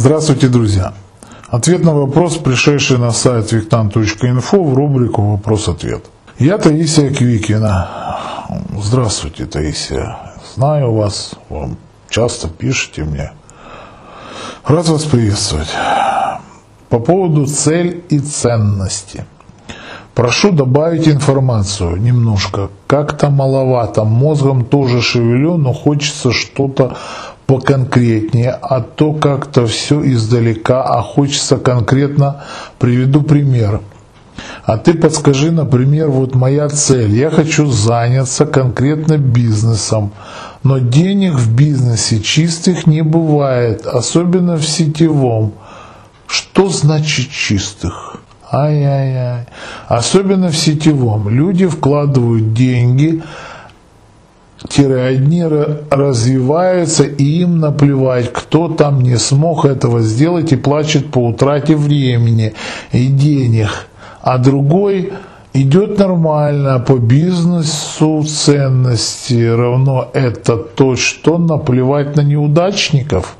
Здравствуйте, 0.00 0.48
друзья! 0.48 0.94
Ответ 1.48 1.84
на 1.84 1.92
вопрос, 1.92 2.38
пришедший 2.38 2.96
на 2.96 3.10
сайт 3.10 3.52
виктан.инфо 3.52 4.64
в 4.64 4.72
рубрику 4.72 5.32
«Вопрос-ответ». 5.32 6.06
Я 6.38 6.56
Таисия 6.56 7.10
Квикина. 7.10 8.16
Здравствуйте, 8.78 9.44
Таисия. 9.44 10.16
Знаю 10.54 10.94
вас, 10.94 11.34
вам 11.50 11.76
часто 12.08 12.48
пишете 12.48 13.04
мне. 13.04 13.32
Рад 14.64 14.88
вас 14.88 15.02
приветствовать. 15.02 15.68
По 16.88 16.98
поводу 16.98 17.44
цель 17.44 18.02
и 18.08 18.20
ценности. 18.20 19.26
Прошу 20.14 20.52
добавить 20.52 21.08
информацию 21.08 21.96
немножко. 21.96 22.70
Как-то 22.86 23.28
маловато. 23.28 24.04
Мозгом 24.04 24.64
тоже 24.64 25.02
шевелю, 25.02 25.58
но 25.58 25.74
хочется 25.74 26.32
что-то 26.32 26.96
поконкретнее, 27.50 28.50
а 28.62 28.80
то 28.80 29.12
как-то 29.12 29.66
все 29.66 30.00
издалека, 30.12 30.84
а 30.84 31.02
хочется 31.02 31.56
конкретно, 31.56 32.44
приведу 32.78 33.22
пример. 33.22 33.80
А 34.64 34.78
ты 34.78 34.94
подскажи, 34.94 35.50
например, 35.50 36.10
вот 36.10 36.36
моя 36.36 36.68
цель. 36.68 37.10
Я 37.10 37.28
хочу 37.28 37.66
заняться 37.66 38.46
конкретно 38.46 39.18
бизнесом, 39.18 40.12
но 40.62 40.78
денег 40.78 41.34
в 41.34 41.52
бизнесе 41.52 42.20
чистых 42.20 42.86
не 42.86 43.02
бывает, 43.02 43.84
особенно 43.84 44.56
в 44.56 44.64
сетевом. 44.64 45.54
Что 46.28 46.68
значит 46.68 47.32
чистых? 47.32 48.18
Ай-яй-яй. 48.52 49.46
Особенно 49.88 50.50
в 50.50 50.56
сетевом. 50.56 51.28
Люди 51.28 51.66
вкладывают 51.66 52.54
деньги, 52.54 53.24
одни 54.64 55.44
развиваются, 55.44 57.04
и 57.04 57.24
им 57.24 57.58
наплевать, 57.60 58.32
кто 58.32 58.68
там 58.68 59.00
не 59.00 59.16
смог 59.16 59.64
этого 59.64 60.00
сделать 60.00 60.52
и 60.52 60.56
плачет 60.56 61.10
по 61.10 61.26
утрате 61.26 61.76
времени 61.76 62.52
и 62.92 63.06
денег. 63.06 63.86
А 64.20 64.38
другой 64.38 65.12
идет 65.54 65.98
нормально 65.98 66.78
по 66.78 66.96
бизнесу 66.98 68.22
ценности 68.24 69.48
равно 69.48 70.10
это 70.12 70.56
то, 70.56 70.96
что 70.96 71.38
наплевать 71.38 72.16
на 72.16 72.20
неудачников 72.20 73.36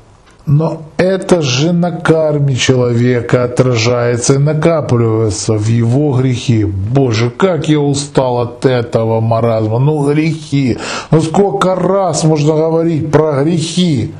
но 0.51 0.81
это 0.97 1.41
же 1.41 1.71
на 1.71 1.91
карме 1.91 2.55
человека 2.55 3.45
отражается 3.45 4.33
и 4.33 4.37
накапливается 4.37 5.53
в 5.53 5.67
его 5.67 6.11
грехи. 6.11 6.65
Боже, 6.65 7.29
как 7.29 7.69
я 7.69 7.79
устал 7.79 8.39
от 8.39 8.65
этого 8.65 9.21
маразма. 9.21 9.79
Ну, 9.79 10.11
грехи. 10.11 10.77
Ну, 11.09 11.21
сколько 11.21 11.75
раз 11.75 12.25
можно 12.25 12.53
говорить 12.55 13.09
про 13.11 13.43
грехи? 13.43 14.13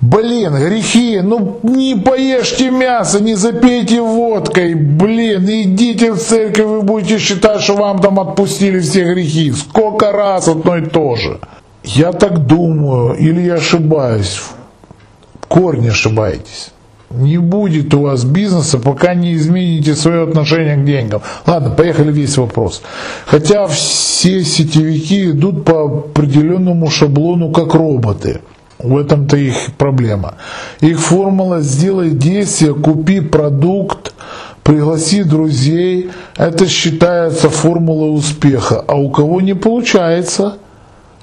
Блин, 0.00 0.54
грехи, 0.56 1.20
ну 1.22 1.60
не 1.62 1.94
поешьте 1.94 2.70
мясо, 2.70 3.22
не 3.22 3.34
запейте 3.34 4.00
водкой, 4.00 4.74
блин, 4.74 5.44
идите 5.46 6.12
в 6.12 6.18
церковь, 6.18 6.64
вы 6.64 6.82
будете 6.82 7.18
считать, 7.18 7.60
что 7.60 7.76
вам 7.76 8.00
там 8.00 8.18
отпустили 8.18 8.80
все 8.80 9.04
грехи. 9.04 9.52
Сколько 9.52 10.10
раз 10.10 10.48
одно 10.48 10.78
и 10.78 10.86
то 10.86 11.14
же. 11.16 11.38
Я 11.84 12.12
так 12.12 12.46
думаю, 12.46 13.14
или 13.14 13.42
я 13.42 13.54
ошибаюсь 13.54 14.40
корне 15.50 15.90
ошибаетесь. 15.90 16.70
Не 17.10 17.38
будет 17.38 17.92
у 17.94 18.02
вас 18.02 18.24
бизнеса, 18.24 18.78
пока 18.78 19.14
не 19.14 19.34
измените 19.34 19.96
свое 19.96 20.22
отношение 20.22 20.76
к 20.76 20.84
деньгам. 20.84 21.22
Ладно, 21.44 21.70
поехали 21.70 22.12
весь 22.12 22.38
вопрос. 22.38 22.82
Хотя 23.26 23.66
все 23.66 24.44
сетевики 24.44 25.30
идут 25.30 25.64
по 25.64 25.86
определенному 25.86 26.88
шаблону, 26.88 27.50
как 27.50 27.74
роботы. 27.74 28.40
В 28.78 28.96
этом-то 28.96 29.36
их 29.36 29.56
проблема. 29.76 30.34
Их 30.80 31.00
формула 31.00 31.60
«сделай 31.60 32.10
действие, 32.10 32.72
купи 32.74 33.20
продукт», 33.20 34.14
пригласи 34.62 35.24
друзей, 35.24 36.10
это 36.36 36.68
считается 36.68 37.50
формулой 37.50 38.16
успеха. 38.16 38.84
А 38.86 38.94
у 38.94 39.10
кого 39.10 39.40
не 39.40 39.54
получается 39.54 40.58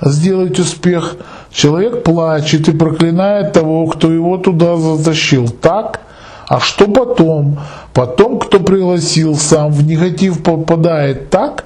сделать 0.01 0.59
успех– 0.59 1.15
Человек 1.57 2.03
плачет 2.03 2.69
и 2.69 2.71
проклинает 2.71 3.53
того, 3.53 3.87
кто 3.87 4.11
его 4.11 4.37
туда 4.37 4.77
затащил. 4.77 5.49
Так? 5.49 6.01
А 6.47 6.59
что 6.59 6.85
потом? 6.85 7.57
Потом, 7.95 8.37
кто 8.37 8.59
пригласил, 8.59 9.33
сам 9.33 9.71
в 9.71 9.83
негатив 9.83 10.43
попадает. 10.43 11.31
Так? 11.31 11.65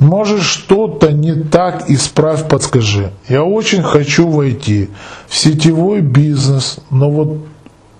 Может 0.00 0.42
что-то 0.42 1.12
не 1.12 1.34
так, 1.34 1.88
исправь, 1.88 2.48
подскажи. 2.48 3.12
Я 3.28 3.44
очень 3.44 3.84
хочу 3.84 4.28
войти 4.28 4.90
в 5.28 5.36
сетевой 5.36 6.00
бизнес, 6.00 6.78
но 6.90 7.08
вот 7.08 7.38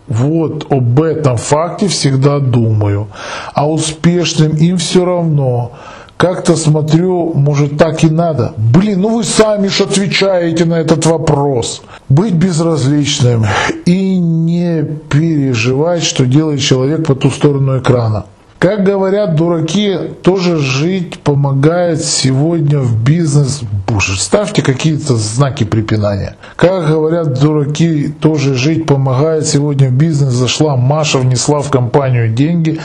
вот 0.09 0.67
об 0.73 1.01
этом 1.01 1.37
факте 1.37 1.87
всегда 1.87 2.41
думаю. 2.41 3.07
А 3.55 3.71
успешным 3.71 4.57
им 4.57 4.77
все 4.79 5.05
равно 5.05 5.71
как-то 6.17 6.57
смотрю, 6.57 7.33
может 7.35 7.77
так 7.77 8.03
и 8.03 8.09
надо. 8.09 8.55
Блин, 8.57 9.03
ну 9.03 9.17
вы 9.17 9.25
сами 9.25 9.69
же 9.69 9.85
отвечаете 9.85 10.65
на 10.65 10.75
этот 10.75 11.05
вопрос. 11.07 11.83
Быть 12.09 12.35
безразличным 12.35 13.45
и 13.85 14.19
не 14.19 14.83
переживать, 15.11 16.03
что 16.03 16.25
делает 16.25 16.61
человек 16.61 17.07
по 17.07 17.15
ту 17.15 17.31
сторону 17.31 17.79
экрана. 17.79 18.27
Как 18.59 18.85
говорят 18.85 19.37
дураки, 19.37 19.97
тоже 20.23 20.57
жить 20.57 21.21
помогает 21.21 22.03
сегодня 22.03 22.79
в 22.79 23.05
бизнес. 23.05 23.61
Боже, 23.87 24.19
ставьте 24.19 24.63
какие-то 24.63 25.15
знаки 25.17 25.65
препинания. 25.65 26.37
Как 26.57 26.89
говорят 26.89 27.39
дураки, 27.39 28.09
тоже 28.09 28.55
жить 28.55 28.87
помогает 28.87 29.47
сегодня 29.47 29.89
в 29.91 29.93
бизнес. 29.93 30.33
Зашла 30.33 30.77
Маша, 30.77 31.19
внесла 31.19 31.61
в 31.61 31.71
компанию 31.71 32.33
деньги, 32.33 32.81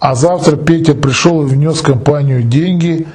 а 0.00 0.14
завтра 0.14 0.56
Петя 0.56 0.94
пришел 0.94 1.42
и 1.42 1.46
внес 1.46 1.80
компанию 1.80 2.42
деньги, 2.42 3.06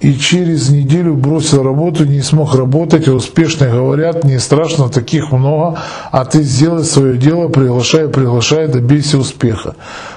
и 0.00 0.14
через 0.18 0.68
неделю 0.68 1.14
бросил 1.14 1.62
работу, 1.62 2.04
не 2.04 2.20
смог 2.20 2.54
работать, 2.54 3.08
и 3.08 3.10
говорят, 3.10 4.24
не 4.24 4.38
страшно, 4.38 4.90
таких 4.90 5.32
много, 5.32 5.78
а 6.10 6.24
ты 6.26 6.42
сделай 6.42 6.84
свое 6.84 7.16
дело, 7.16 7.48
приглашай, 7.48 8.08
приглашай, 8.08 8.68
добейся 8.68 9.16
успеха. 9.16 9.76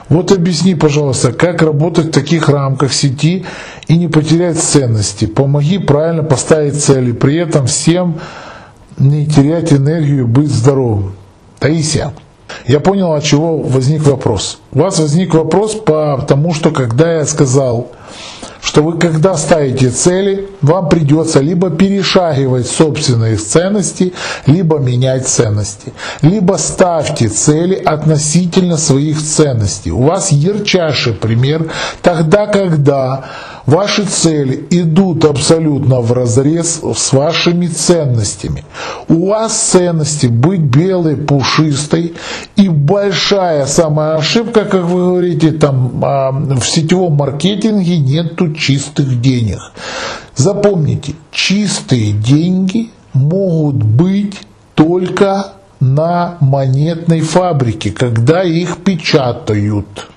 Вот 0.10 0.34
объясни, 0.34 0.76
пожалуйста, 0.76 1.32
как 1.32 1.62
работать 1.62 2.08
в 2.08 2.12
таких 2.12 2.50
рамках 2.50 2.92
сети 2.92 3.46
и 3.88 3.98
не 3.98 4.10
потерять 4.10 4.60
ценности. 4.60 5.26
Помоги 5.26 5.78
правильно 5.78 6.24
поставить 6.24 6.76
цели, 6.84 7.14
при 7.14 7.38
этом 7.38 7.68
всем 7.68 8.20
не 8.98 9.26
терять 9.26 9.72
энергию 9.72 10.28
быть 10.28 10.50
здоровым. 10.50 11.14
Таисия. 11.60 12.12
Я 12.66 12.80
понял, 12.80 13.13
от 13.13 13.24
чего 13.24 13.58
возник 13.58 14.03
вопрос. 14.03 14.59
У 14.74 14.80
вас 14.80 15.00
возник 15.00 15.34
вопрос 15.34 15.75
потому, 15.75 16.53
что 16.53 16.72
когда 16.72 17.13
я 17.13 17.25
сказал, 17.25 17.91
что 18.62 18.84
вы 18.84 18.97
когда 18.97 19.38
ставите 19.38 19.90
цели, 19.90 20.50
вам 20.62 20.90
придется 20.90 21.40
либо 21.40 21.69
перешагивать 21.69 22.68
собственные 22.68 23.38
ценности, 23.38 24.13
либо 24.46 24.78
менять 24.78 25.28
ценности. 25.28 25.94
Либо 26.22 26.56
ставьте 26.57 27.30
цели 27.30 27.75
относительно 27.75 28.78
своих 28.78 29.24
ценностей. 29.24 29.91
У 29.91 30.03
вас 30.03 30.31
ярчайший 30.31 31.13
пример 31.13 31.72
тогда, 32.02 32.46
когда 32.47 33.25
Ваши 33.68 34.06
цели 34.06 34.66
идут 34.70 35.26
абсолютно 35.26 36.00
в 36.00 36.14
разрез 36.14 36.82
с 36.96 37.12
вашими 37.12 37.68
ценностями. 37.68 38.64
У 39.10 39.28
вас 39.28 39.58
ценности 39.58 40.28
быть 40.28 40.62
белой, 40.62 41.18
пушистой 41.18 42.14
и 42.56 42.70
большая 42.70 43.66
самая 43.66 44.16
ошибка, 44.16 44.64
как 44.64 44.86
вы 44.86 45.04
говорите, 45.04 45.52
там 45.52 46.02
а, 46.02 46.32
в 46.32 46.64
сетевом 46.64 47.16
маркетинге 47.16 47.98
нету 47.98 48.54
чистых 48.54 49.20
денег. 49.20 49.60
Запомните, 50.38 51.16
чистые 51.32 52.14
деньги 52.14 52.90
могут 53.12 53.84
быть 53.84 54.38
только 54.76 55.48
на 55.82 56.38
монетной 56.40 57.20
фабрике, 57.20 57.92
когда 57.92 58.44
их 58.44 58.78
печатают. 58.78 60.08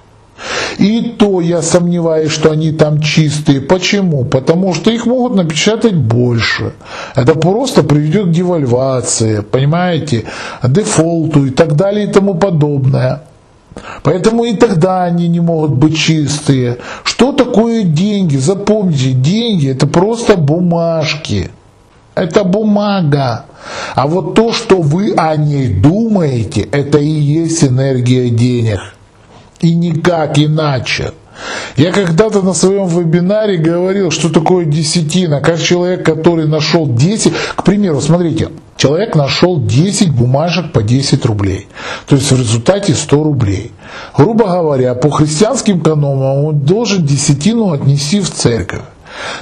И 0.78 1.14
то 1.18 1.40
я 1.40 1.62
сомневаюсь, 1.62 2.30
что 2.30 2.50
они 2.50 2.72
там 2.72 3.00
чистые. 3.00 3.60
Почему? 3.60 4.24
Потому 4.24 4.74
что 4.74 4.90
их 4.90 5.06
могут 5.06 5.34
напечатать 5.34 5.94
больше. 5.94 6.72
Это 7.14 7.34
просто 7.34 7.82
приведет 7.82 8.28
к 8.28 8.30
девальвации, 8.30 9.40
понимаете, 9.40 10.24
дефолту 10.62 11.46
и 11.46 11.50
так 11.50 11.76
далее 11.76 12.06
и 12.06 12.12
тому 12.12 12.34
подобное. 12.34 13.22
Поэтому 14.02 14.44
и 14.44 14.56
тогда 14.56 15.04
они 15.04 15.28
не 15.28 15.40
могут 15.40 15.72
быть 15.72 15.96
чистые. 15.96 16.78
Что 17.04 17.32
такое 17.32 17.84
деньги? 17.84 18.36
Запомните, 18.36 19.12
деньги 19.12 19.70
это 19.70 19.86
просто 19.86 20.36
бумажки. 20.36 21.50
Это 22.14 22.44
бумага. 22.44 23.44
А 23.94 24.06
вот 24.06 24.34
то, 24.34 24.52
что 24.52 24.80
вы 24.80 25.14
о 25.16 25.36
ней 25.36 25.68
думаете, 25.68 26.62
это 26.62 26.98
и 26.98 27.08
есть 27.08 27.62
энергия 27.62 28.30
денег 28.30 28.80
и 29.60 29.74
никак 29.74 30.38
иначе. 30.38 31.12
Я 31.76 31.92
когда-то 31.92 32.42
на 32.42 32.52
своем 32.52 32.86
вебинаре 32.86 33.56
говорил, 33.56 34.10
что 34.10 34.28
такое 34.28 34.64
десятина, 34.66 35.40
как 35.40 35.60
человек, 35.60 36.04
который 36.04 36.46
нашел 36.46 36.86
10, 36.86 37.32
к 37.56 37.64
примеру, 37.64 38.00
смотрите, 38.00 38.48
Человек 38.80 39.14
нашел 39.14 39.60
10 39.60 40.10
бумажек 40.10 40.72
по 40.72 40.82
10 40.82 41.26
рублей. 41.26 41.68
То 42.06 42.16
есть 42.16 42.32
в 42.32 42.38
результате 42.38 42.94
100 42.94 43.22
рублей. 43.22 43.72
Грубо 44.16 44.46
говоря, 44.46 44.94
по 44.94 45.10
христианским 45.10 45.82
канонам 45.82 46.46
он 46.46 46.60
должен 46.60 47.04
десятину 47.04 47.72
отнести 47.72 48.20
в 48.20 48.30
церковь. 48.30 48.80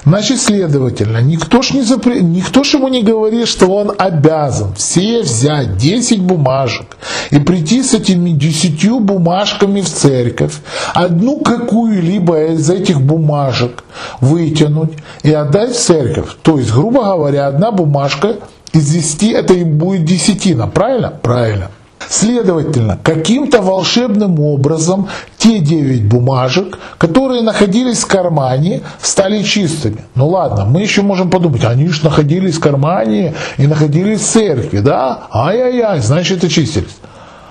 Значит, 0.05 0.41
следовательно, 0.41 1.19
никто 1.19 1.63
ж, 1.63 1.73
не 1.75 1.83
запре... 1.83 2.21
никто 2.21 2.65
ж 2.65 2.75
ему 2.75 2.89
не 2.89 3.03
говорит, 3.03 3.49
что 3.49 3.67
он 3.67 3.93
обязан 3.97 4.75
все 4.75 5.23
взять 5.23 5.77
10 5.77 6.21
бумажек 6.21 6.97
и 7.31 7.39
прийти 7.39 7.83
с 7.83 7.95
этими 7.95 8.31
10 8.31 9.01
бумажками 9.01 9.81
в 9.81 9.89
церковь, 9.89 10.55
одну 10.95 11.41
какую-либо 11.41 12.53
из 12.53 12.71
этих 12.71 13.01
бумажек 13.01 13.85
вытянуть 14.21 14.93
и 15.23 15.33
отдать 15.33 15.73
в 15.73 15.81
церковь. 15.81 16.37
То 16.43 16.59
есть, 16.59 16.73
грубо 16.73 17.03
говоря, 17.05 17.47
одна 17.47 17.71
бумажка 17.71 18.37
из 18.73 18.91
10 18.91 19.23
это 19.33 19.55
и 19.55 19.65
будет 19.65 20.05
десятина. 20.05 20.67
Правильно? 20.67 21.13
Правильно. 21.23 21.71
Следовательно, 22.09 22.99
каким-то 23.03 23.61
волшебным 23.61 24.41
образом 24.41 25.09
те 25.37 25.59
девять 25.59 26.07
бумажек, 26.07 26.79
которые 26.97 27.43
находились 27.43 27.99
в 27.99 28.07
кармане, 28.07 28.83
стали 29.01 29.43
чистыми. 29.43 30.05
Ну 30.15 30.29
ладно, 30.29 30.65
мы 30.65 30.81
еще 30.81 31.03
можем 31.03 31.31
подумать, 31.31 31.65
они 31.65 31.89
же 31.89 32.05
находились 32.05 32.55
в 32.55 32.61
кармане 32.61 33.35
и 33.57 33.67
находились 33.67 34.21
в 34.21 34.27
церкви, 34.27 34.79
да? 34.79 35.25
Ай-яй-яй, 35.33 36.01
значит 36.01 36.45
очистились. 36.45 36.97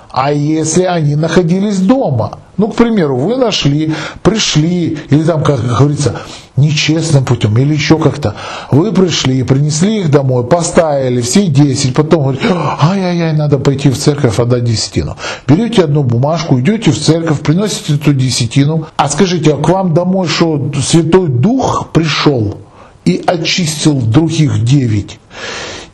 А 0.09 0.31
если 0.31 0.83
они 0.83 1.15
находились 1.15 1.79
дома? 1.79 2.39
Ну, 2.57 2.69
к 2.69 2.75
примеру, 2.75 3.18
вы 3.18 3.38
нашли, 3.38 3.94
пришли, 4.24 4.98
или 5.09 5.24
там, 5.24 5.44
как 5.44 5.63
говорится, 5.63 6.21
нечестным 6.56 7.24
путем, 7.24 7.56
или 7.57 7.74
еще 7.74 8.00
как-то. 8.00 8.36
Вы 8.71 8.92
пришли, 8.92 9.44
принесли 9.44 10.00
их 10.00 10.09
домой, 10.09 10.44
поставили 10.44 11.21
все 11.21 11.45
10, 11.45 11.94
потом 11.94 12.24
говорите, 12.24 12.48
ай-яй-яй, 12.81 13.33
надо 13.33 13.59
пойти 13.59 13.89
в 13.89 13.98
церковь 13.98 14.39
отдать 14.39 14.63
десятину. 14.63 15.18
Берете 15.48 15.83
одну 15.83 16.01
бумажку, 16.01 16.59
идете 16.59 16.89
в 16.92 17.00
церковь, 17.00 17.42
приносите 17.42 17.94
эту 17.94 18.13
десятину. 18.13 18.88
А 18.98 19.07
скажите, 19.07 19.53
а 19.53 19.57
к 19.57 19.69
вам 19.69 19.94
домой 19.94 20.27
что, 20.27 20.71
Святой 20.83 21.27
Дух 21.27 21.89
пришел 21.94 22.57
и 23.06 23.24
очистил 23.25 23.94
других 23.94 24.63
девять? 24.63 25.19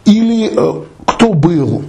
Или 0.06 0.52
э, 0.56 0.82
кто 1.06 1.34
был? 1.34 1.84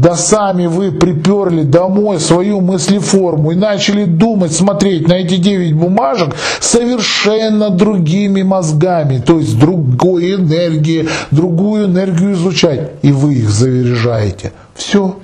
Да 0.00 0.16
сами 0.16 0.66
вы 0.66 0.90
приперли 0.90 1.62
домой 1.62 2.18
свою 2.18 2.60
мыслеформу 2.60 3.52
и 3.52 3.54
начали 3.54 4.06
думать, 4.06 4.52
смотреть 4.52 5.06
на 5.06 5.12
эти 5.12 5.36
девять 5.36 5.72
бумажек 5.72 6.34
совершенно 6.58 7.70
другими 7.70 8.42
мозгами, 8.42 9.22
то 9.24 9.38
есть 9.38 9.56
другой 9.56 10.34
энергии, 10.34 11.08
другую 11.30 11.86
энергию 11.86 12.32
изучать, 12.32 12.90
и 13.02 13.12
вы 13.12 13.34
их 13.34 13.50
заряжаете. 13.50 14.52
Все. 14.74 15.16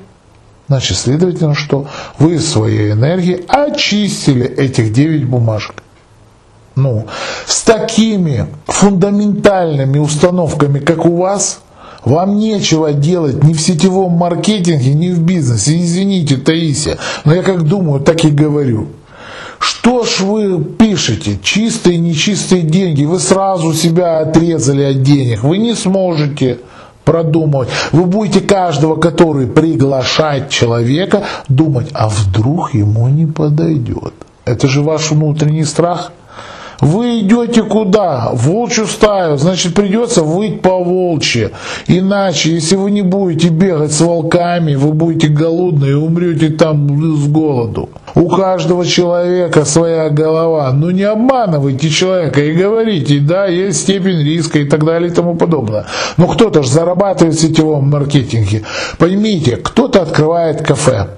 Значит, 0.68 0.98
следовательно, 0.98 1.56
что 1.56 1.88
вы 2.20 2.38
своей 2.38 2.92
энергией 2.92 3.44
очистили 3.48 4.46
этих 4.46 4.92
девять 4.92 5.24
бумажек. 5.24 5.82
Ну, 6.76 7.06
с 7.44 7.62
такими 7.62 8.46
фундаментальными 8.66 9.98
установками, 9.98 10.78
как 10.78 11.06
у 11.06 11.16
вас– 11.16 11.60
вам 12.04 12.38
нечего 12.38 12.92
делать 12.92 13.42
ни 13.44 13.52
в 13.52 13.60
сетевом 13.60 14.12
маркетинге, 14.12 14.94
ни 14.94 15.10
в 15.10 15.20
бизнесе. 15.20 15.80
Извините, 15.80 16.36
Таисия, 16.36 16.98
но 17.24 17.34
я 17.34 17.42
как 17.42 17.62
думаю, 17.64 18.00
так 18.00 18.24
и 18.24 18.30
говорю. 18.30 18.88
Что 19.58 20.04
ж 20.04 20.20
вы 20.20 20.64
пишете? 20.64 21.38
Чистые, 21.42 21.98
нечистые 21.98 22.62
деньги. 22.62 23.04
Вы 23.04 23.18
сразу 23.18 23.74
себя 23.74 24.20
отрезали 24.20 24.82
от 24.82 25.02
денег. 25.02 25.42
Вы 25.42 25.58
не 25.58 25.74
сможете 25.74 26.60
продумывать. 27.04 27.68
Вы 27.92 28.04
будете 28.04 28.40
каждого, 28.40 28.96
который 28.96 29.46
приглашает 29.46 30.48
человека, 30.48 31.24
думать, 31.48 31.88
а 31.92 32.08
вдруг 32.08 32.72
ему 32.74 33.08
не 33.08 33.26
подойдет. 33.26 34.14
Это 34.44 34.66
же 34.66 34.80
ваш 34.80 35.10
внутренний 35.10 35.64
страх. 35.64 36.12
Вы 36.80 37.20
идете 37.20 37.62
куда? 37.62 38.30
В 38.32 38.48
волчью 38.48 38.86
стаю. 38.86 39.36
Значит, 39.36 39.74
придется 39.74 40.22
выть 40.22 40.62
по 40.62 40.82
волчьи. 40.82 41.50
Иначе, 41.86 42.52
если 42.52 42.76
вы 42.76 42.90
не 42.90 43.02
будете 43.02 43.48
бегать 43.48 43.92
с 43.92 44.00
волками, 44.00 44.74
вы 44.74 44.92
будете 44.92 45.28
голодны 45.28 45.86
и 45.86 45.92
умрете 45.92 46.48
там 46.48 46.88
с 47.16 47.28
голоду. 47.28 47.90
У 48.14 48.28
каждого 48.28 48.86
человека 48.86 49.64
своя 49.64 50.08
голова. 50.08 50.72
Но 50.72 50.90
не 50.90 51.02
обманывайте 51.02 51.90
человека 51.90 52.40
и 52.42 52.54
говорите, 52.54 53.20
да, 53.20 53.46
есть 53.46 53.80
степень 53.80 54.22
риска 54.22 54.58
и 54.58 54.64
так 54.64 54.84
далее 54.84 55.10
и 55.10 55.14
тому 55.14 55.34
подобное. 55.34 55.86
Но 56.16 56.26
кто-то 56.26 56.62
же 56.62 56.70
зарабатывает 56.70 57.36
в 57.36 57.40
сетевом 57.40 57.90
маркетинге. 57.90 58.62
Поймите, 58.98 59.56
кто-то 59.56 60.02
открывает 60.02 60.62
кафе. 60.62 61.08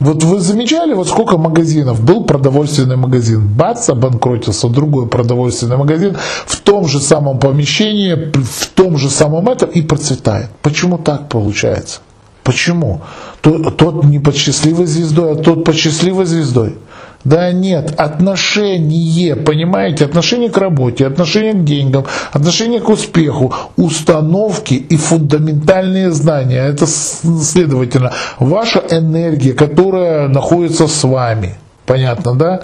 Вот 0.00 0.24
вы 0.24 0.40
замечали, 0.40 0.92
вот 0.92 1.08
сколько 1.08 1.38
магазинов? 1.38 2.02
Был 2.02 2.24
продовольственный 2.24 2.96
магазин, 2.96 3.46
бац, 3.46 3.88
обанкротился 3.88 4.68
другой 4.68 5.06
продовольственный 5.06 5.76
магазин 5.76 6.16
в 6.46 6.60
том 6.60 6.88
же 6.88 7.00
самом 7.00 7.38
помещении, 7.38 8.32
в 8.34 8.66
том 8.74 8.98
же 8.98 9.08
самом 9.08 9.48
этом 9.48 9.70
и 9.70 9.82
процветает. 9.82 10.50
Почему 10.62 10.98
так 10.98 11.28
получается? 11.28 12.00
Почему? 12.42 13.02
Тот, 13.40 13.76
тот 13.76 14.04
не 14.04 14.18
под 14.18 14.36
счастливой 14.36 14.86
звездой, 14.86 15.32
а 15.32 15.36
тот 15.36 15.64
под 15.64 15.76
счастливой 15.76 16.26
звездой. 16.26 16.76
Да 17.24 17.52
нет, 17.52 17.94
отношение, 17.96 19.34
понимаете, 19.34 20.04
отношение 20.04 20.50
к 20.50 20.58
работе, 20.58 21.06
отношение 21.06 21.54
к 21.54 21.64
деньгам, 21.64 22.04
отношение 22.32 22.80
к 22.80 22.88
успеху, 22.90 23.54
установки 23.76 24.74
и 24.74 24.96
фундаментальные 24.96 26.10
знания. 26.10 26.62
Это, 26.62 26.86
следовательно, 26.86 28.12
ваша 28.38 28.82
энергия, 28.90 29.54
которая 29.54 30.28
находится 30.28 30.86
с 30.86 31.02
вами. 31.02 31.54
Понятно, 31.86 32.34
да? 32.34 32.62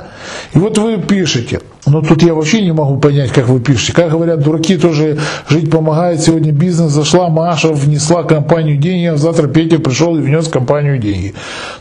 И 0.54 0.58
вот 0.58 0.78
вы 0.78 0.96
пишете. 0.98 1.60
Но 1.86 2.00
тут 2.02 2.22
я 2.22 2.34
вообще 2.34 2.62
не 2.62 2.72
могу 2.72 2.98
понять, 2.98 3.30
как 3.32 3.48
вы 3.48 3.60
пишете. 3.60 3.92
Как 3.92 4.10
говорят, 4.10 4.42
дураки 4.42 4.76
тоже 4.76 5.18
жить 5.48 5.70
помогает. 5.70 6.22
Сегодня 6.22 6.52
бизнес 6.52 6.92
зашла, 6.92 7.28
Маша 7.28 7.68
внесла 7.68 8.22
компанию 8.22 8.76
деньги, 8.78 9.06
а 9.06 9.16
завтра 9.16 9.48
Петя 9.48 9.78
пришел 9.78 10.16
и 10.16 10.20
внес 10.20 10.48
компанию 10.48 10.98
деньги. 10.98 11.34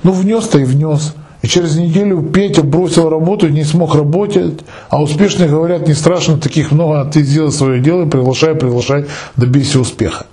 Ну, 0.03 0.11
внес-то 0.11 0.59
и 0.59 0.65
внес. 0.65 1.13
И 1.13 1.28
через 1.47 1.77
неделю 1.77 2.21
Петя 2.21 2.63
бросил 2.63 3.09
работу, 3.09 3.47
не 3.47 3.63
смог 3.63 3.95
работать, 3.95 4.59
а 4.89 5.01
успешные 5.01 5.49
говорят, 5.49 5.87
не 5.87 5.93
страшно, 5.93 6.37
таких 6.37 6.71
много, 6.71 7.01
а 7.01 7.05
ты 7.05 7.21
сделай 7.23 7.51
свое 7.51 7.81
дело, 7.81 8.05
приглашай, 8.05 8.55
приглашай, 8.55 9.05
добейся 9.37 9.79
успеха. 9.79 10.25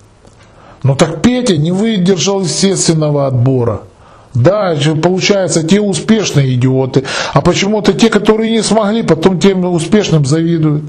Но 0.83 0.95
так 0.95 1.21
Петя 1.21 1.57
не 1.57 1.71
выдержал 1.71 2.41
естественного 2.41 3.27
отбора. 3.27 3.81
Да, 4.33 4.75
получается, 5.01 5.63
те 5.63 5.79
успешные 5.79 6.53
идиоты, 6.53 7.05
а 7.33 7.41
почему-то 7.41 7.93
те, 7.93 8.09
которые 8.09 8.51
не 8.51 8.61
смогли, 8.61 9.01
потом 9.01 9.39
тем 9.39 9.65
успешным 9.65 10.25
завидуют. 10.25 10.83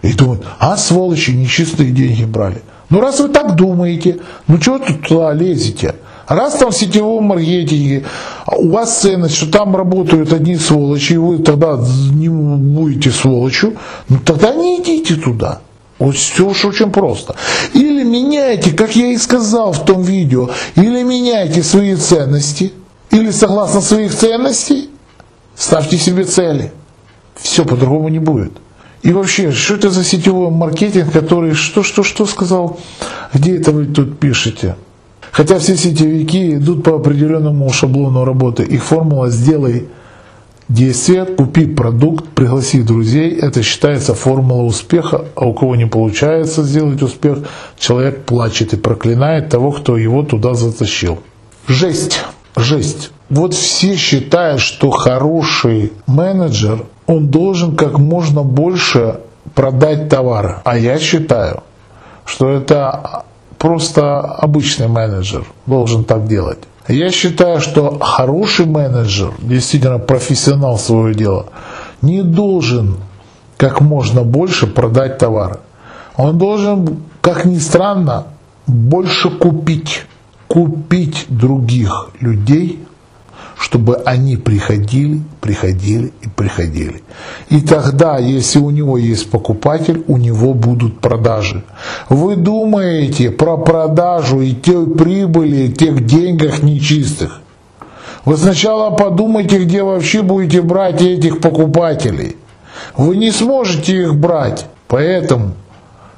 И 0.00 0.12
думают, 0.12 0.44
а 0.58 0.76
сволочи 0.76 1.32
нечистые 1.32 1.90
деньги 1.90 2.24
брали. 2.24 2.62
Ну 2.88 3.00
раз 3.00 3.20
вы 3.20 3.28
так 3.28 3.56
думаете, 3.56 4.18
ну 4.46 4.58
чего 4.58 4.78
тут 4.78 5.06
туда 5.06 5.32
лезете? 5.32 5.96
Раз 6.28 6.56
там 6.56 6.70
в 6.70 6.76
сетевом 6.76 7.24
маркетинге 7.24 8.04
у 8.46 8.68
вас 8.70 9.00
ценность, 9.00 9.34
что 9.34 9.50
там 9.50 9.74
работают 9.74 10.32
одни 10.32 10.56
сволочи, 10.56 11.14
и 11.14 11.16
вы 11.16 11.38
тогда 11.38 11.78
не 12.12 12.28
будете 12.28 13.10
сволочью, 13.10 13.76
ну 14.10 14.18
тогда 14.24 14.52
не 14.52 14.80
идите 14.80 15.16
туда. 15.16 15.60
Вот 15.98 16.14
все 16.16 16.46
уж 16.46 16.64
очень 16.66 16.92
просто. 16.92 17.34
Или 17.72 18.04
меняйте, 18.04 18.72
как 18.72 18.94
я 18.94 19.06
и 19.06 19.16
сказал 19.16 19.72
в 19.72 19.84
том 19.84 20.02
видео, 20.02 20.50
или 20.76 21.02
меняйте 21.02 21.62
свои 21.62 21.96
ценности, 21.96 22.72
или 23.10 23.30
согласно 23.30 23.80
своих 23.80 24.14
ценностей, 24.14 24.90
ставьте 25.56 25.96
себе 25.96 26.24
цели. 26.24 26.72
Все 27.36 27.64
по-другому 27.64 28.08
не 28.08 28.18
будет. 28.18 28.52
И 29.02 29.12
вообще, 29.12 29.50
что 29.50 29.74
это 29.74 29.90
за 29.90 30.04
сетевой 30.04 30.50
маркетинг, 30.50 31.10
который, 31.10 31.54
что, 31.54 31.82
что, 31.82 32.02
что 32.02 32.26
сказал, 32.26 32.78
где 33.32 33.56
это 33.56 33.72
вы 33.72 33.86
тут 33.86 34.18
пишете? 34.18 34.76
Хотя 35.32 35.58
все 35.58 35.76
сетевики 35.76 36.54
идут 36.54 36.84
по 36.84 36.96
определенному 36.96 37.70
шаблону 37.70 38.24
работы. 38.24 38.62
Их 38.64 38.82
формула 38.82 39.30
«сделай 39.30 39.88
действие, 40.68 41.24
купи 41.24 41.66
продукт, 41.66 42.28
пригласи 42.28 42.82
друзей»– 42.82 43.30
это 43.40 43.62
считается 43.62 44.14
формула 44.14 44.62
успеха, 44.62 45.26
а 45.34 45.46
у 45.46 45.54
кого 45.54 45.76
не 45.76 45.86
получается 45.86 46.62
сделать 46.62 47.02
успех, 47.02 47.38
человек 47.78 48.24
плачет 48.24 48.72
и 48.72 48.76
проклинает 48.76 49.48
того, 49.48 49.72
кто 49.72 49.96
его 49.96 50.22
туда 50.22 50.54
затащил. 50.54 51.18
Жесть, 51.66 52.22
жесть. 52.56 53.10
Вот 53.30 53.52
все 53.52 53.94
считают, 53.96 54.60
что 54.60 54.90
хороший 54.90 55.92
менеджер, 56.06 56.86
он 57.06 57.28
должен 57.28 57.76
как 57.76 57.98
можно 57.98 58.42
больше 58.42 59.20
продать 59.54 60.08
товара. 60.08 60.62
А 60.64 60.78
я 60.78 60.98
считаю, 60.98 61.62
что 62.24 62.50
это 62.50 63.24
просто 63.58 64.20
обычный 64.20 64.88
менеджер 64.88 65.44
должен 65.66 66.04
так 66.04 66.26
делать. 66.26 66.58
Я 66.88 67.10
считаю, 67.10 67.60
что 67.60 67.98
хороший 67.98 68.64
менеджер, 68.64 69.32
действительно 69.38 69.98
профессионал 69.98 70.78
своего 70.78 71.10
дела, 71.10 71.46
не 72.00 72.22
должен 72.22 72.96
как 73.58 73.80
можно 73.80 74.22
больше 74.22 74.66
продать 74.66 75.18
товар. 75.18 75.60
Он 76.16 76.38
должен, 76.38 77.00
как 77.20 77.44
ни 77.44 77.58
странно, 77.58 78.24
больше 78.66 79.30
купить, 79.30 80.06
купить 80.46 81.26
других 81.28 82.10
людей, 82.20 82.84
чтобы 83.58 83.96
они 83.96 84.36
приходили, 84.36 85.20
приходили 85.40 86.12
и 86.22 86.28
приходили. 86.28 87.02
И 87.50 87.60
тогда, 87.60 88.18
если 88.18 88.60
у 88.60 88.70
него 88.70 88.96
есть 88.96 89.30
покупатель, 89.30 90.04
у 90.06 90.16
него 90.16 90.54
будут 90.54 91.00
продажи. 91.00 91.64
Вы 92.08 92.36
думаете 92.36 93.30
про 93.30 93.56
продажу 93.56 94.40
и 94.40 94.52
те 94.52 94.80
прибыли, 94.86 95.68
тех 95.68 96.06
деньгах 96.06 96.62
нечистых. 96.62 97.40
Вы 98.24 98.36
сначала 98.36 98.90
подумайте, 98.90 99.64
где 99.64 99.82
вообще 99.82 100.22
будете 100.22 100.62
брать 100.62 101.02
этих 101.02 101.40
покупателей. 101.40 102.36
Вы 102.96 103.16
не 103.16 103.32
сможете 103.32 104.02
их 104.02 104.14
брать, 104.14 104.66
поэтому 104.86 105.54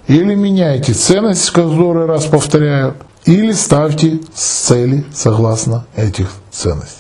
или 0.09 0.35
меняйте 0.35 0.92
ценность, 0.92 1.50
которую 1.50 2.06
раз 2.06 2.26
повторяю, 2.26 2.97
или 3.25 3.52
ставьте 3.52 4.18
цели 4.35 5.04
согласно 5.14 5.87
этих 5.97 6.30
ценностей. 6.50 7.00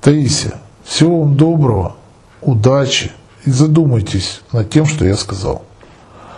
Таисия, 0.00 0.54
всего 0.84 1.20
вам 1.20 1.36
доброго, 1.36 1.96
удачи 2.40 3.12
и 3.44 3.50
задумайтесь 3.50 4.40
над 4.52 4.70
тем, 4.70 4.86
что 4.86 5.04
я 5.04 5.16
сказал. 5.16 5.64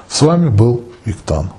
С 0.08 0.22
вами 0.22 0.48
был 0.48 0.84
Виктан. 1.04 1.50